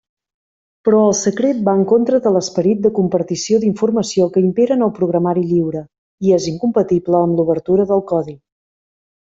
Però 0.87 1.01
el 1.09 1.11
secret 1.17 1.59
va 1.67 1.75
en 1.79 1.83
contra 1.91 2.19
de 2.23 2.31
l'esperit 2.37 2.81
de 2.85 2.91
compartició 3.01 3.61
d'informació 3.65 4.27
que 4.37 4.45
impera 4.47 4.77
en 4.79 4.87
el 4.89 4.95
programari 4.97 5.47
lliure, 5.53 5.85
i 6.29 6.37
és 6.41 6.51
incompatible 6.55 7.23
amb 7.23 7.39
l'obertura 7.41 7.89
del 7.95 8.07
codi. 8.15 8.39